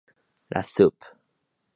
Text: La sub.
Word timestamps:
La 0.55 0.63
sub. 0.69 0.95